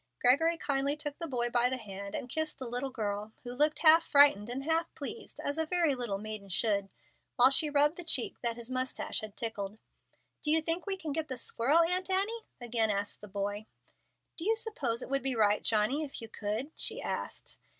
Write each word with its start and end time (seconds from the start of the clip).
Gregory 0.19 0.57
kindly 0.57 0.97
took 0.97 1.19
the 1.19 1.27
boy 1.27 1.47
by 1.47 1.69
the 1.69 1.77
hand, 1.77 2.15
and 2.15 2.27
kissed 2.27 2.57
the 2.57 2.65
little 2.65 2.89
girl, 2.89 3.33
who 3.43 3.53
looked 3.53 3.77
half 3.77 4.03
frightened 4.03 4.49
and 4.49 4.63
half 4.63 4.91
pleased, 4.95 5.39
as 5.43 5.59
a 5.59 5.65
very 5.67 5.93
little 5.93 6.17
maiden 6.17 6.49
should, 6.49 6.89
while 7.35 7.51
she 7.51 7.69
rubbed 7.69 7.97
the 7.97 8.03
cheek 8.03 8.33
that 8.41 8.55
his 8.55 8.71
mustache 8.71 9.21
had 9.21 9.37
tickled. 9.37 9.77
"Do 10.41 10.49
you 10.49 10.59
think 10.59 10.87
we 10.87 10.97
can 10.97 11.11
get 11.11 11.27
the 11.27 11.37
squirrel, 11.37 11.83
Aunt 11.87 12.09
Annie?" 12.09 12.45
again 12.59 12.89
asked 12.89 13.21
the 13.21 13.27
boy. 13.27 13.67
"Do 14.37 14.43
you 14.43 14.55
think 14.55 14.79
it 15.03 15.09
would 15.11 15.21
be 15.21 15.35
right, 15.35 15.61
Johnny, 15.61 16.03
if 16.03 16.19
you 16.19 16.27
could?" 16.29 16.71
she 16.75 16.99
asked. 16.99 17.59